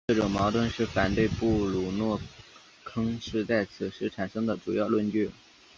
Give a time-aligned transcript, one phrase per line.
[0.07, 2.19] 这种矛盾是反对布鲁诺
[2.83, 5.29] 坑是在此时产生的主要论据。